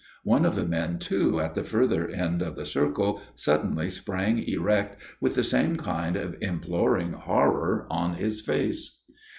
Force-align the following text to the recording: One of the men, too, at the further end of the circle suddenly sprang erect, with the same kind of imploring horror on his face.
One 0.23 0.45
of 0.47 0.55
the 0.55 0.65
men, 0.65 0.97
too, 0.97 1.39
at 1.39 1.53
the 1.53 1.63
further 1.63 2.07
end 2.09 2.41
of 2.41 2.55
the 2.55 2.65
circle 2.65 3.21
suddenly 3.35 3.91
sprang 3.91 4.39
erect, 4.39 4.99
with 5.21 5.35
the 5.35 5.43
same 5.43 5.75
kind 5.75 6.15
of 6.15 6.37
imploring 6.41 7.11
horror 7.11 7.85
on 7.91 8.15
his 8.15 8.41
face. 8.41 9.03